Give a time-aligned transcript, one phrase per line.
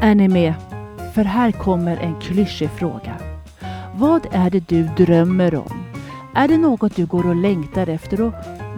[0.00, 0.54] Är ni med?
[1.14, 3.16] För här kommer en klyschig fråga.
[3.94, 5.84] Vad är det du drömmer om?
[6.34, 8.32] Är det något du går och längtar efter och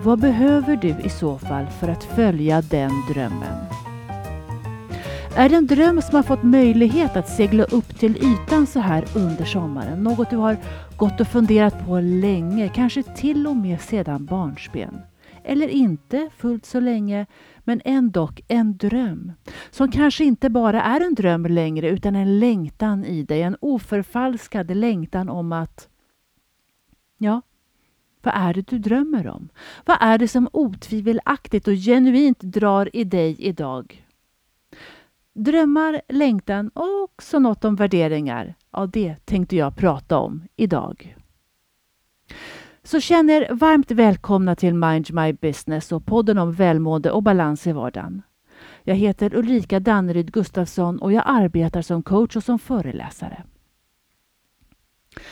[0.04, 3.56] vad behöver du i så fall för att följa den drömmen?
[5.36, 9.04] Är det en dröm som har fått möjlighet att segla upp till ytan så här
[9.14, 10.02] under sommaren?
[10.02, 10.56] Något du har
[10.96, 14.98] gått och funderat på länge, kanske till och med sedan barnsben?
[15.44, 17.26] Eller inte fullt så länge,
[17.68, 19.32] men ändå en dröm.
[19.70, 24.76] Som kanske inte bara är en dröm längre utan en längtan i dig, en oförfalskad
[24.76, 25.88] längtan om att
[27.18, 27.42] Ja,
[28.22, 29.48] vad är det du drömmer om?
[29.84, 34.06] Vad är det som otvivelaktigt och genuint drar i dig idag?
[35.32, 38.54] Drömmar, längtan och också något om värderingar.
[38.70, 41.16] Ja, det tänkte jag prata om idag.
[42.88, 47.66] Så känn er varmt välkomna till Mind My Business och podden om välmående och balans
[47.66, 48.22] i vardagen.
[48.82, 53.42] Jag heter Ulrika Danneryd Gustafsson och jag arbetar som coach och som föreläsare.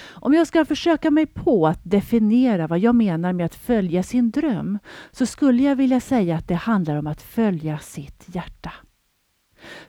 [0.08, 4.30] Om jag ska försöka mig på att definiera vad jag menar med att följa sin
[4.30, 4.78] dröm
[5.10, 8.72] så skulle jag vilja säga att det handlar om att följa sitt hjärta.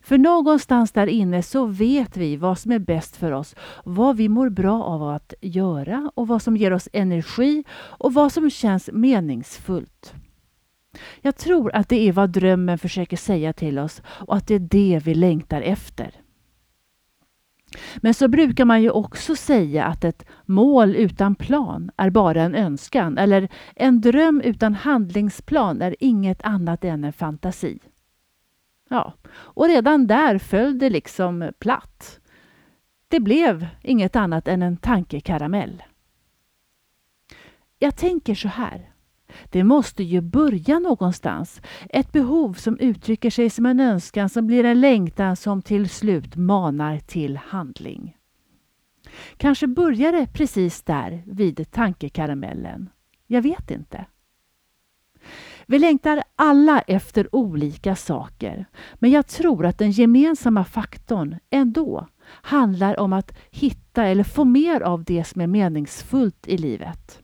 [0.01, 4.29] För någonstans där inne så vet vi vad som är bäst för oss, vad vi
[4.29, 8.89] mår bra av att göra och vad som ger oss energi och vad som känns
[8.93, 10.13] meningsfullt.
[11.21, 14.59] Jag tror att det är vad drömmen försöker säga till oss och att det är
[14.59, 16.11] det vi längtar efter.
[17.97, 22.55] Men så brukar man ju också säga att ett mål utan plan är bara en
[22.55, 27.79] önskan eller en dröm utan handlingsplan är inget annat än en fantasi.
[28.87, 32.19] Ja, och redan där föll det liksom platt.
[33.07, 35.83] Det blev inget annat än en tankekaramell.
[37.79, 38.91] Jag tänker så här.
[39.49, 41.61] Det måste ju börja någonstans.
[41.89, 46.35] Ett behov som uttrycker sig som en önskan som blir en längtan som till slut
[46.35, 48.17] manar till handling.
[49.37, 52.89] Kanske börjar det precis där vid tankekaramellen.
[53.27, 54.05] Jag vet inte.
[55.69, 62.99] Vi längtar alla efter olika saker, men jag tror att den gemensamma faktorn ändå handlar
[62.99, 67.21] om att hitta eller få mer av det som är meningsfullt i livet.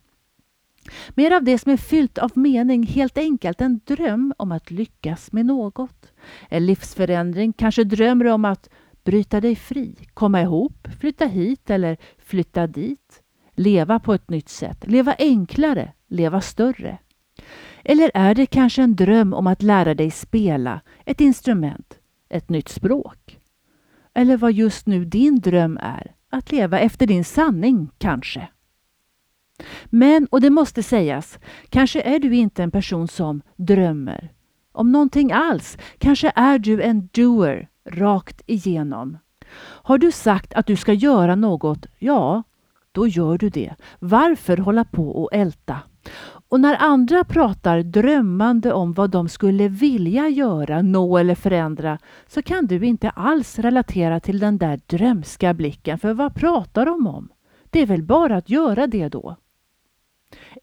[1.15, 5.31] Mer av det som är fyllt av mening, helt enkelt en dröm om att lyckas
[5.31, 6.11] med något.
[6.49, 8.69] En livsförändring, kanske drömmer om att
[9.03, 13.19] bryta dig fri, komma ihop, flytta hit eller flytta dit.
[13.55, 16.97] Leva på ett nytt sätt, leva enklare, leva större.
[17.83, 21.99] Eller är det kanske en dröm om att lära dig spela ett instrument,
[22.29, 23.39] ett nytt språk?
[24.13, 28.47] Eller vad just nu din dröm är, att leva efter din sanning kanske?
[29.85, 31.39] Men, och det måste sägas,
[31.69, 34.31] kanske är du inte en person som drömmer
[34.73, 35.77] om någonting alls.
[35.97, 39.17] Kanske är du en doer rakt igenom.
[39.59, 42.43] Har du sagt att du ska göra något, ja,
[42.91, 43.75] då gör du det.
[43.99, 45.79] Varför hålla på och älta?
[46.53, 52.41] Och när andra pratar drömmande om vad de skulle vilja göra, nå eller förändra så
[52.41, 55.99] kan du inte alls relatera till den där drömska blicken.
[55.99, 57.29] För vad pratar de om?
[57.69, 59.35] Det är väl bara att göra det då?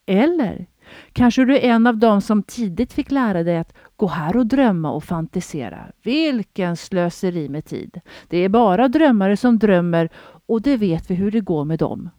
[0.07, 0.67] Eller
[1.13, 4.47] kanske du är en av dem som tidigt fick lära dig att gå här och
[4.47, 5.87] drömma och fantisera.
[6.03, 8.01] Vilken slöseri med tid!
[8.29, 10.09] Det är bara drömmare som drömmer
[10.47, 12.11] och det vet vi hur det går med dem.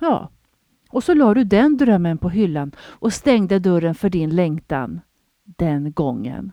[0.00, 0.30] Ja,
[0.90, 5.00] och så la du den drömmen på hyllan och stängde dörren för din längtan
[5.44, 6.52] den gången.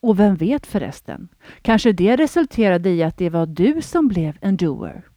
[0.00, 1.28] Och vem vet förresten,
[1.62, 5.08] kanske det resulterade i att det var du som blev en doer.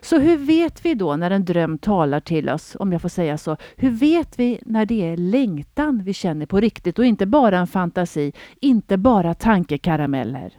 [0.00, 3.38] Så hur vet vi då när en dröm talar till oss, om jag får säga
[3.38, 3.56] så?
[3.76, 7.66] Hur vet vi när det är längtan vi känner på riktigt och inte bara en
[7.66, 10.58] fantasi, inte bara tankekarameller?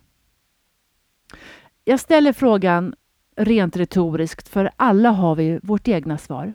[1.84, 2.96] Jag ställer frågan
[3.38, 6.54] rent retoriskt, för alla har vi vårt egna svar.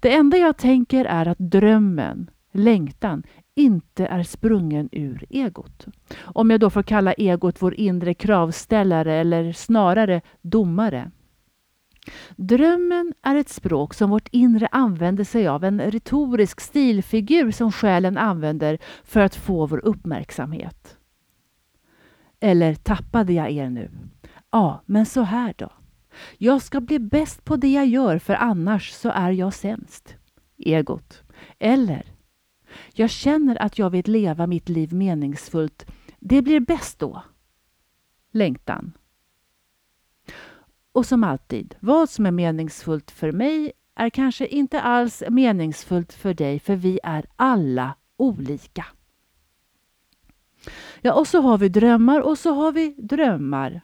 [0.00, 3.22] Det enda jag tänker är att drömmen, längtan,
[3.54, 5.86] inte är sprungen ur egot.
[6.20, 11.10] Om jag då får kalla egot vår inre kravställare eller snarare domare.
[12.36, 18.16] Drömmen är ett språk som vårt inre använder sig av, en retorisk stilfigur som själen
[18.16, 20.96] använder för att få vår uppmärksamhet.
[22.40, 23.90] Eller tappade jag er nu?
[24.50, 25.70] Ja, men så här då.
[26.38, 30.14] Jag ska bli bäst på det jag gör för annars så är jag sämst.
[30.58, 31.22] Egot.
[31.58, 32.06] Eller
[32.92, 35.86] jag känner att jag vill leva mitt liv meningsfullt.
[36.18, 37.22] Det blir bäst då.
[38.32, 38.92] Längtan.
[40.92, 46.34] Och som alltid, vad som är meningsfullt för mig är kanske inte alls meningsfullt för
[46.34, 48.86] dig, för vi är alla olika.
[51.00, 53.80] Ja, och så har vi drömmar och så har vi drömmar.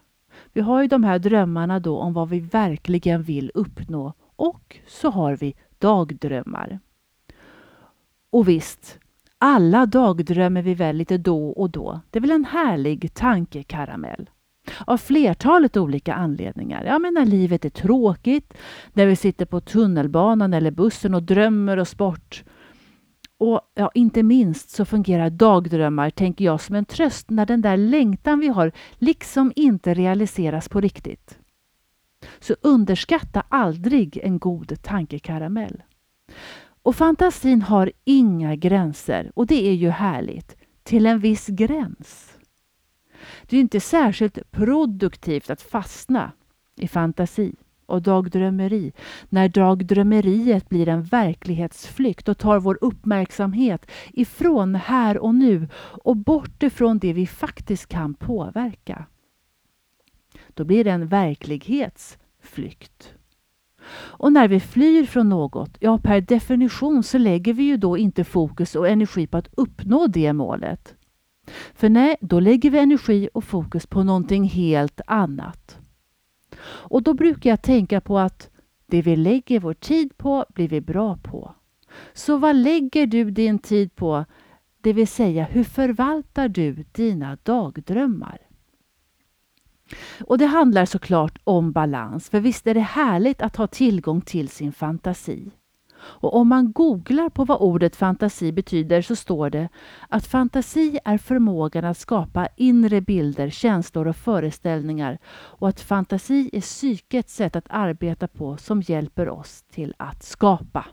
[0.57, 5.11] Vi har ju de här drömmarna då om vad vi verkligen vill uppnå och så
[5.11, 6.79] har vi dagdrömmar.
[8.31, 8.99] Och visst,
[9.39, 12.01] alla dagdrömmer vi väl lite då och då.
[12.11, 14.31] Det är väl en härlig tankekaramell.
[14.87, 16.85] Av flertalet olika anledningar.
[16.85, 18.55] Ja, men när livet är tråkigt,
[18.93, 22.45] när vi sitter på tunnelbanan eller bussen och drömmer oss bort.
[23.39, 27.77] Och ja, inte minst så fungerar dagdrömmar, tänker jag, som en tröst när den där
[27.77, 31.39] längtan vi har liksom inte realiseras på riktigt.
[32.39, 35.83] Så underskatta aldrig en god tankekaramell.
[36.83, 40.57] Och fantasin har inga gränser och det är ju härligt.
[40.83, 42.33] Till en viss gräns.
[43.43, 46.33] Det är inte särskilt produktivt att fastna
[46.77, 47.55] i fantasi
[47.87, 48.93] och dagdrömmeri
[49.29, 56.63] när dagdrömmeriet blir en verklighetsflykt och tar vår uppmärksamhet ifrån här och nu och bort
[56.63, 59.07] ifrån det vi faktiskt kan påverka.
[60.55, 63.13] Då blir det en verklighetsflykt.
[63.93, 68.25] Och när vi flyr från något, ja per definition så lägger vi ju då inte
[68.25, 70.95] fokus och energi på att uppnå det målet.
[71.75, 75.79] För nej, då lägger vi energi och fokus på någonting helt annat.
[76.69, 78.51] Och då brukar jag tänka på att
[78.87, 81.55] det vi lägger vår tid på blir vi bra på.
[82.13, 84.25] Så vad lägger du din tid på?
[84.81, 88.39] Det vill säga, hur förvaltar du dina dagdrömmar?
[90.25, 94.49] Och det handlar såklart om balans, för visst är det härligt att ha tillgång till
[94.49, 95.51] sin fantasi.
[95.99, 99.69] Och om man googlar på vad ordet fantasi betyder så står det
[100.09, 106.61] att fantasi är förmågan att skapa inre bilder, känslor och föreställningar och att fantasi är
[106.61, 110.87] psykets sätt att arbeta på som hjälper oss till att skapa.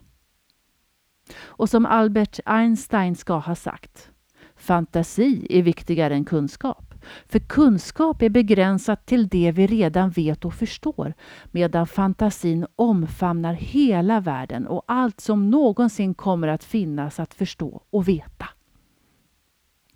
[1.42, 4.10] Och som Albert Einstein ska ha sagt,
[4.56, 6.93] fantasi är viktigare än kunskap.
[7.26, 11.14] För kunskap är begränsat till det vi redan vet och förstår,
[11.50, 18.08] medan fantasin omfamnar hela världen och allt som någonsin kommer att finnas att förstå och
[18.08, 18.46] veta.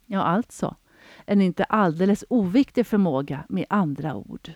[0.07, 0.77] Ja, alltså
[1.25, 4.53] en inte alldeles oviktig förmåga med andra ord.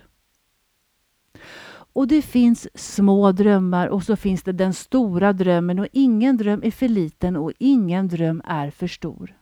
[1.95, 6.61] Och det finns små drömmar och så finns det den stora drömmen och ingen dröm
[6.63, 9.37] är för liten och ingen dröm är för stor.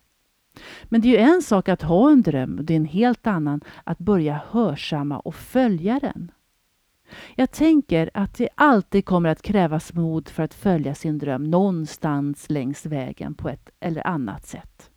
[0.85, 3.27] Men det är ju en sak att ha en dröm och det är en helt
[3.27, 6.31] annan att börja hörsamma och följa den.
[7.35, 12.51] Jag tänker att det alltid kommer att krävas mod för att följa sin dröm någonstans
[12.51, 14.91] längs vägen på ett eller annat sätt.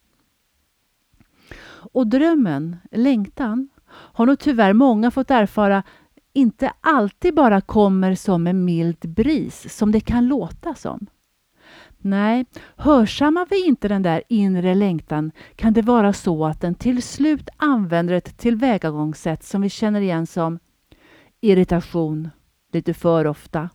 [1.65, 5.83] Och drömmen, längtan, har nog tyvärr många fått erfara
[6.33, 11.07] inte alltid bara kommer som en mild bris som det kan låta som.
[12.05, 12.45] Nej,
[12.75, 17.49] hörsammar vi inte den där inre längtan kan det vara så att den till slut
[17.57, 20.59] använder ett tillvägagångssätt som vi känner igen som
[21.41, 22.29] irritation,
[22.73, 23.69] lite för ofta,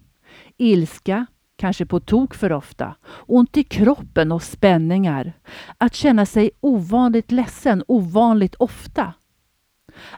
[0.56, 1.26] ilska,
[1.56, 2.94] kanske på tok för ofta,
[3.26, 5.32] ont i kroppen och spänningar,
[5.78, 9.12] att känna sig ovanligt ledsen ovanligt ofta.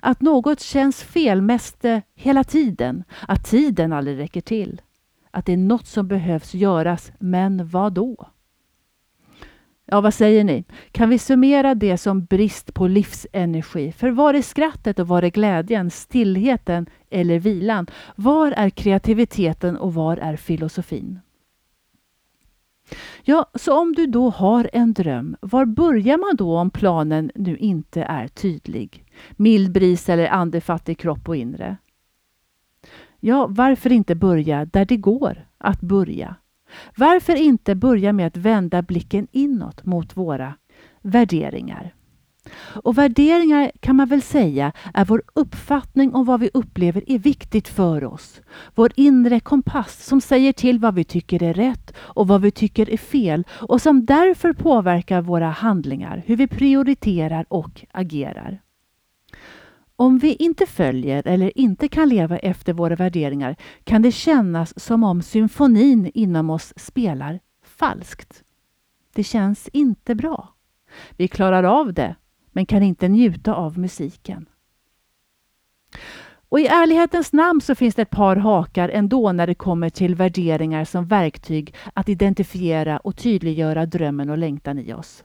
[0.00, 4.80] Att något känns fel mest eh, hela tiden, att tiden aldrig räcker till
[5.30, 8.28] att det är något som behövs göras, men vad då?
[9.86, 10.64] Ja, vad säger ni?
[10.92, 13.92] Kan vi summera det som brist på livsenergi?
[13.92, 17.86] För var är skrattet och var är glädjen, stillheten eller vilan?
[18.16, 21.20] Var är kreativiteten och var är filosofin?
[23.22, 27.56] Ja, så om du då har en dröm, var börjar man då om planen nu
[27.56, 29.04] inte är tydlig?
[29.36, 31.76] Mild bris eller andefattig kropp och inre?
[33.20, 36.34] Ja, varför inte börja där det går att börja?
[36.96, 40.54] Varför inte börja med att vända blicken inåt mot våra
[41.02, 41.94] värderingar?
[42.82, 47.68] Och värderingar kan man väl säga är vår uppfattning om vad vi upplever är viktigt
[47.68, 48.40] för oss.
[48.74, 52.90] Vår inre kompass som säger till vad vi tycker är rätt och vad vi tycker
[52.90, 58.60] är fel och som därför påverkar våra handlingar, hur vi prioriterar och agerar.
[60.00, 65.04] Om vi inte följer eller inte kan leva efter våra värderingar kan det kännas som
[65.04, 68.42] om symfonin inom oss spelar falskt.
[69.14, 70.48] Det känns inte bra.
[71.10, 72.16] Vi klarar av det,
[72.52, 74.48] men kan inte njuta av musiken.
[76.48, 80.14] Och I ärlighetens namn så finns det ett par hakar ändå när det kommer till
[80.14, 85.24] värderingar som verktyg att identifiera och tydliggöra drömmen och längtan i oss.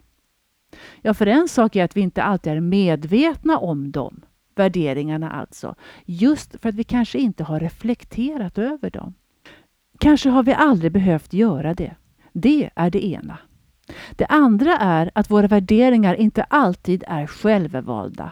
[1.01, 4.22] Ja, för en sak är att vi inte alltid är medvetna om dem
[4.56, 5.76] värderingarna alltså.
[6.06, 9.14] Just för att vi kanske inte har reflekterat över dem.
[10.00, 11.96] Kanske har vi aldrig behövt göra det.
[12.34, 13.38] Det är det ena.
[14.12, 18.32] Det andra är att våra värderingar inte alltid är självvalda.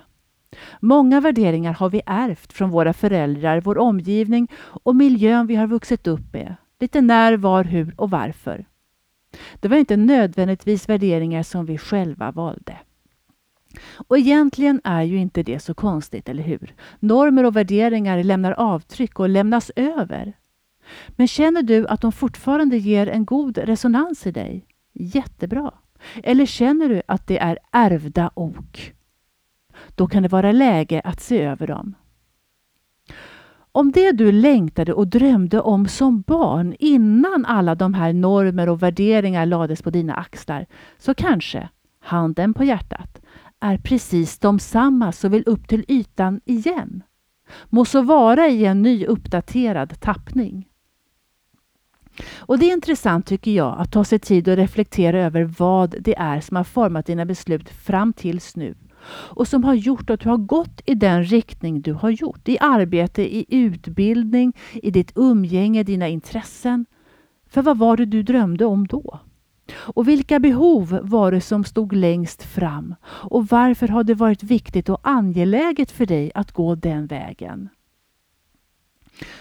[0.80, 6.08] Många värderingar har vi ärvt från våra föräldrar, vår omgivning och miljön vi har vuxit
[6.08, 6.56] upp med.
[6.80, 8.66] Lite när, var, hur och varför.
[9.60, 12.78] Det var inte nödvändigtvis värderingar som vi själva valde.
[14.08, 16.76] Och egentligen är ju inte det så konstigt, eller hur?
[17.00, 20.34] Normer och värderingar lämnar avtryck och lämnas över.
[21.10, 24.66] Men känner du att de fortfarande ger en god resonans i dig?
[24.94, 25.72] Jättebra.
[26.24, 28.94] Eller känner du att det är ärvda ok?
[29.96, 31.96] Då kan det vara läge att se över dem.
[33.76, 38.84] Om det du längtade och drömde om som barn innan alla de här normer och
[38.84, 40.66] värderingar lades på dina axlar,
[40.98, 43.22] så kanske, handen på hjärtat,
[43.64, 47.04] är precis de samma som vill upp till ytan igen.
[47.70, 50.68] Må så vara i en ny uppdaterad tappning.
[52.36, 56.16] Och Det är intressant tycker jag att ta sig tid att reflektera över vad det
[56.18, 58.76] är som har format dina beslut fram tills nu
[59.10, 62.50] och som har gjort att du har gått i den riktning du har gjort.
[62.50, 66.86] I arbete, i utbildning, i ditt umgänge, dina intressen.
[67.50, 69.20] För vad var det du drömde om då?
[69.72, 72.96] Och vilka behov var det som stod längst fram?
[73.06, 77.70] Och varför har det varit viktigt och angeläget för dig att gå den vägen?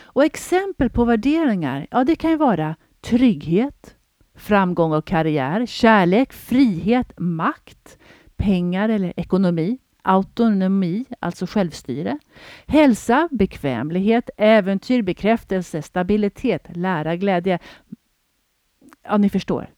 [0.02, 3.94] Och exempel på värderingar, ja det kan ju vara trygghet,
[4.34, 7.98] framgång och karriär, kärlek, frihet, makt,
[8.36, 12.18] pengar eller ekonomi, autonomi, alltså självstyre,
[12.66, 17.58] hälsa, bekvämlighet, äventyr, bekräftelse, stabilitet, lära, glädje.
[19.02, 19.70] Ja, ni förstår.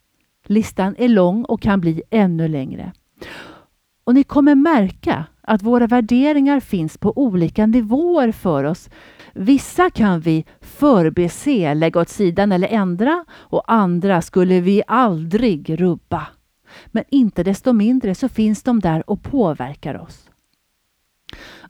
[0.44, 2.92] Listan är lång och kan bli ännu längre.
[4.04, 8.90] Och ni kommer märka att våra värderingar finns på olika nivåer för oss.
[9.32, 16.26] Vissa kan vi förbese, lägga åt sidan eller ändra och andra skulle vi aldrig rubba.
[16.86, 20.30] Men inte desto mindre så finns de där och påverkar oss.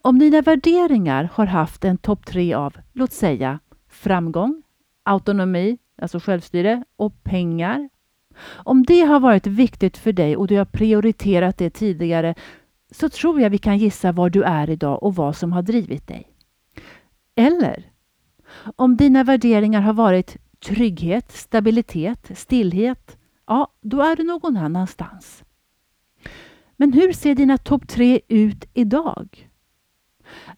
[0.02, 4.62] Om dina värderingar har haft en topp tre av, låt säga, framgång,
[5.02, 7.88] autonomi, alltså självstyre och pengar.
[8.40, 12.34] Om det har varit viktigt för dig och du har prioriterat det tidigare
[12.90, 16.06] så tror jag vi kan gissa var du är idag och vad som har drivit
[16.06, 16.30] dig.
[17.34, 17.90] Eller
[18.76, 20.36] om dina värderingar har varit
[20.66, 25.44] trygghet, stabilitet, stillhet, ja, då är du någon annanstans.
[26.76, 29.48] Men hur ser dina topp tre ut idag?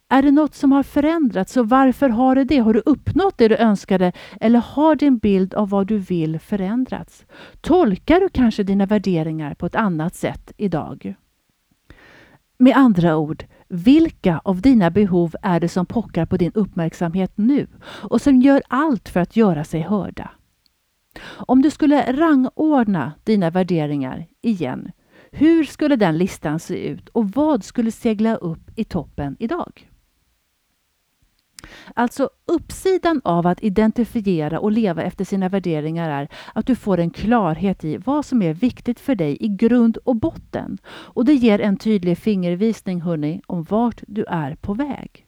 [0.09, 2.57] Är det något som har förändrats och varför har det det?
[2.57, 7.25] Har du uppnått det du önskade eller har din bild av vad du vill förändrats?
[7.61, 11.15] Tolkar du kanske dina värderingar på ett annat sätt idag?
[12.57, 17.67] Med andra ord, vilka av dina behov är det som pockar på din uppmärksamhet nu
[17.83, 20.31] och som gör allt för att göra sig hörda?
[21.23, 24.91] Om du skulle rangordna dina värderingar igen,
[25.37, 29.89] hur skulle den listan se ut och vad skulle segla upp i toppen idag?
[31.93, 37.09] Alltså uppsidan av att identifiera och leva efter sina värderingar är att du får en
[37.09, 40.77] klarhet i vad som är viktigt för dig i grund och botten.
[40.87, 45.27] Och det ger en tydlig fingervisning hörni, om vart du är på väg.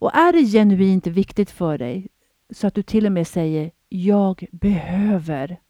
[0.00, 2.08] Och är det genuint viktigt för dig
[2.50, 5.60] så att du till och med säger jag behöver.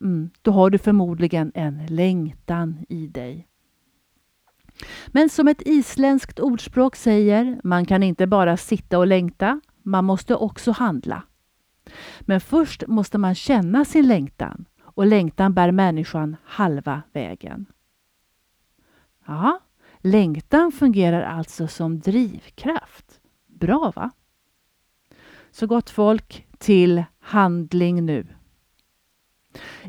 [0.00, 3.48] Mm, då har du förmodligen en längtan i dig.
[5.06, 10.34] Men som ett isländskt ordspråk säger, man kan inte bara sitta och längta, man måste
[10.34, 11.22] också handla.
[12.20, 17.66] Men först måste man känna sin längtan och längtan bär människan halva vägen.
[19.26, 19.60] Ja,
[19.98, 23.20] längtan fungerar alltså som drivkraft.
[23.46, 24.10] Bra va?
[25.50, 28.35] Så gott folk, till handling nu.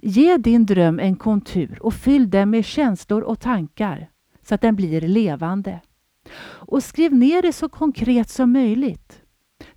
[0.02, 4.10] Ge din dröm en kontur och fyll den med känslor och tankar
[4.44, 5.80] så att den blir levande.
[6.44, 9.22] Och skriv ner det så konkret som möjligt.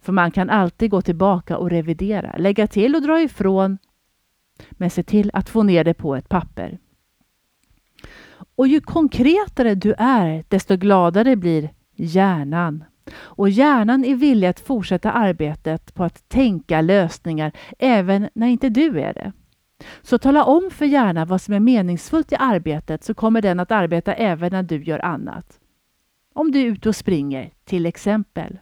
[0.01, 3.79] För man kan alltid gå tillbaka och revidera, lägga till och dra ifrån.
[4.71, 6.79] Men se till att få ner det på ett papper.
[8.55, 12.85] Och ju konkretare du är, desto gladare blir hjärnan.
[13.13, 19.01] Och hjärnan är villig att fortsätta arbetet på att tänka lösningar även när inte du
[19.01, 19.33] är det.
[20.03, 23.71] Så tala om för hjärnan vad som är meningsfullt i arbetet så kommer den att
[23.71, 25.61] arbeta även när du gör annat.
[26.35, 28.59] Om du är ute och springer, till exempel.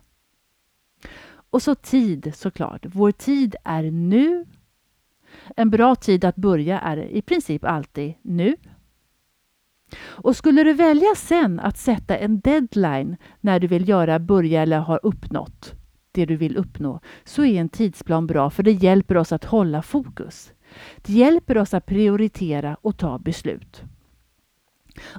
[1.50, 2.87] Och så tid såklart.
[2.87, 4.46] Vår tid är nu.
[5.56, 8.56] En bra tid att börja är i princip alltid nu.
[10.00, 14.78] Och skulle du välja sen att sätta en deadline när du vill göra, börja eller
[14.78, 15.75] har uppnått
[16.12, 19.82] det du vill uppnå, så är en tidsplan bra för det hjälper oss att hålla
[19.82, 20.52] fokus.
[20.96, 23.82] Det hjälper oss att prioritera och ta beslut.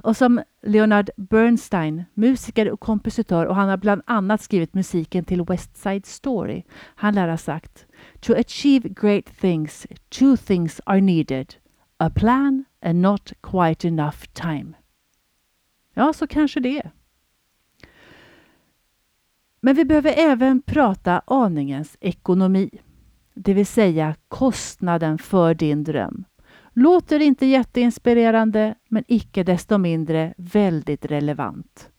[0.02, 5.44] Och som Leonard Bernstein, musiker och kompositör och han har bland annat skrivit musiken till
[5.44, 6.62] West Side Story.
[6.94, 7.86] Han lär ha sagt
[8.20, 11.54] To achieve great things, two things are needed.
[11.96, 14.72] A plan and not quite enough time.
[15.94, 16.90] Ja, så kanske det är.
[19.60, 22.70] Men vi behöver även prata aningens ekonomi,
[23.34, 26.24] det vill säga kostnaden för din dröm.
[26.72, 31.90] Låter inte jätteinspirerande, men icke desto mindre väldigt relevant.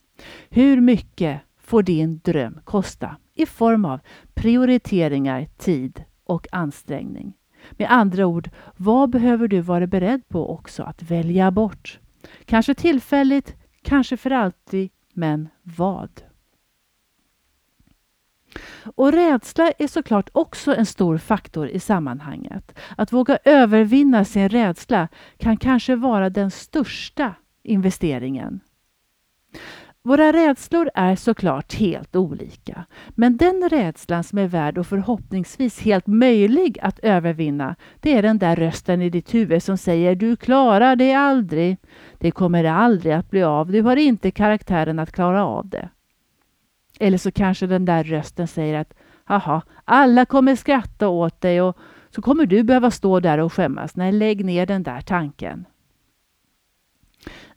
[0.49, 3.99] Hur mycket får din dröm kosta i form av
[4.33, 7.33] prioriteringar, tid och ansträngning?
[7.71, 11.99] Med andra ord, vad behöver du vara beredd på också att välja bort?
[12.45, 16.09] Kanske tillfälligt, kanske för alltid, men vad?
[18.95, 22.79] Och rädsla är såklart också en stor faktor i sammanhanget.
[22.97, 28.59] Att våga övervinna sin rädsla kan kanske vara den största investeringen.
[30.03, 36.07] Våra rädslor är såklart helt olika, men den rädslan som är värd och förhoppningsvis helt
[36.07, 40.95] möjlig att övervinna, det är den där rösten i ditt huvud som säger du klarar
[40.95, 41.77] det aldrig.
[42.19, 43.71] Det kommer aldrig att bli av.
[43.71, 45.89] Du har inte karaktären att klara av det.
[47.01, 48.93] Eller så kanske den där rösten säger att
[49.27, 51.77] jaha, alla kommer skratta åt dig och
[52.09, 53.95] så kommer du behöva stå där och skämmas.
[53.95, 55.65] Nej, lägg ner den där tanken.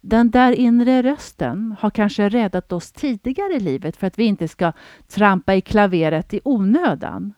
[0.01, 4.49] Den där inre rösten har kanske räddat oss tidigare i livet för att vi inte
[4.49, 4.73] ska
[5.09, 7.35] trampa i klaveret i onödan.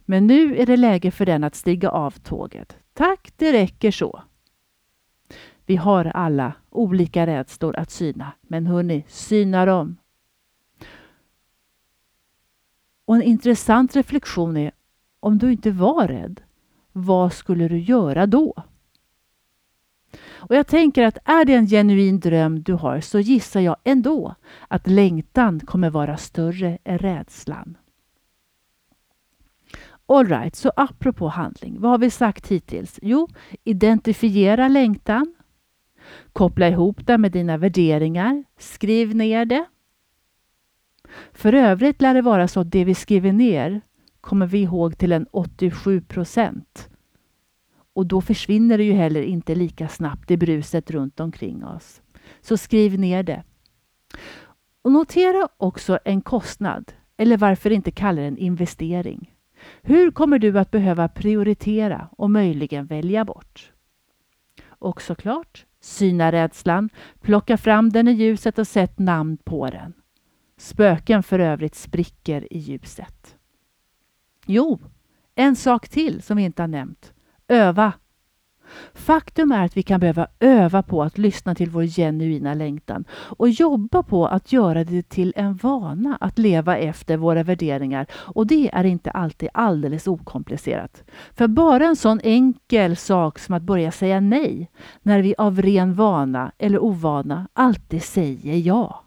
[0.00, 2.76] Men nu är det läge för den att stiga av tåget.
[2.94, 4.22] Tack, det räcker så.
[5.66, 9.96] Vi har alla olika rädslor att syna, men hörni, syna dem.
[13.10, 14.72] Och en intressant reflektion är,
[15.20, 16.40] om du inte var rädd,
[16.92, 18.54] vad skulle du göra då?
[20.28, 24.34] Och jag tänker att är det en genuin dröm du har så gissar jag ändå
[24.68, 27.76] att längtan kommer vara större än rädslan.
[30.06, 32.98] Alright, så apropå handling, vad har vi sagt hittills?
[33.02, 33.28] Jo,
[33.64, 35.34] identifiera längtan.
[36.32, 38.44] Koppla ihop den med dina värderingar.
[38.58, 39.64] Skriv ner det.
[41.32, 43.80] För övrigt lär det vara så att det vi skriver ner
[44.20, 46.88] kommer vi ihåg till en 87 procent.
[47.92, 52.02] Och då försvinner det ju heller inte lika snabbt i bruset runt omkring oss.
[52.40, 53.42] Så skriv ner det.
[54.82, 59.34] Och notera också en kostnad, eller varför inte kalla den investering.
[59.82, 63.72] Hur kommer du att behöva prioritera och möjligen välja bort?
[64.68, 69.92] Och såklart, syna rädslan, plocka fram den i ljuset och sätt namn på den.
[70.60, 73.36] Spöken för övrigt spricker i ljuset.
[74.46, 74.78] Jo,
[75.34, 77.12] en sak till som vi inte har nämnt.
[77.48, 77.92] Öva.
[78.94, 83.48] Faktum är att vi kan behöva öva på att lyssna till vår genuina längtan och
[83.48, 88.06] jobba på att göra det till en vana att leva efter våra värderingar.
[88.12, 91.04] Och det är inte alltid alldeles okomplicerat.
[91.32, 94.70] För bara en sån enkel sak som att börja säga nej
[95.02, 99.04] när vi av ren vana eller ovana alltid säger ja.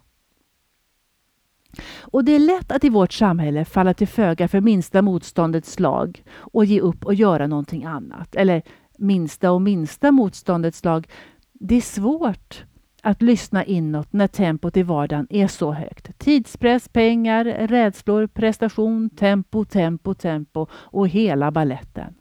[2.02, 6.24] Och det är lätt att i vårt samhälle falla till föga för minsta motståndets slag
[6.36, 8.36] och ge upp och göra någonting annat.
[8.36, 8.62] Eller
[8.98, 11.08] minsta och minsta motståndets lag.
[11.54, 12.66] Det är svårt
[13.02, 16.20] att lyssna inåt när tempot i vardagen är så högt.
[16.20, 22.16] Tidspress, pengar, rädslor, prestation, tempo, tempo, tempo och hela balletten.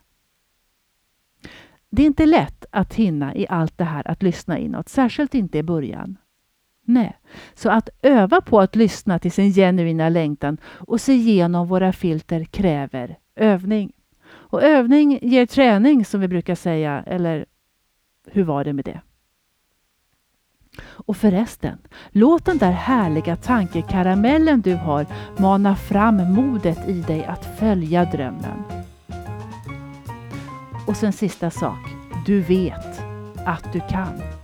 [1.90, 5.58] Det är inte lätt att hinna i allt det här att lyssna inåt, särskilt inte
[5.58, 6.16] i början.
[6.84, 7.18] Nej,
[7.54, 12.44] så att öva på att lyssna till sin genuina längtan och se igenom våra filter
[12.44, 13.92] kräver övning.
[14.24, 17.46] Och övning ger träning som vi brukar säga, eller
[18.26, 19.00] hur var det med det?
[20.82, 21.78] Och förresten,
[22.10, 25.06] låt den där härliga tankekaramellen du har
[25.38, 28.64] mana fram modet i dig att följa drömmen.
[30.86, 31.90] Och sen sista sak,
[32.26, 33.02] du vet
[33.46, 34.41] att du kan.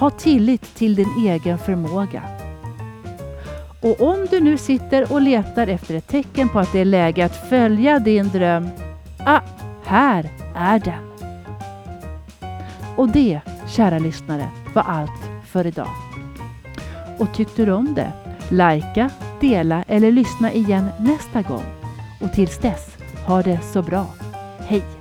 [0.00, 2.22] Ha tillit till din egen förmåga.
[3.80, 7.24] Och om du nu sitter och letar efter ett tecken på att det är läge
[7.24, 8.68] att följa din dröm,
[9.18, 9.40] ah,
[9.84, 11.10] här är den.
[12.96, 15.90] Och det, kära lyssnare, var allt för idag.
[17.18, 18.12] Och tyckte du om det?
[18.50, 19.10] Lajka,
[19.40, 21.64] dela eller lyssna igen nästa gång.
[22.20, 24.06] Och tills dess, ha det så bra.
[24.58, 24.99] Hej!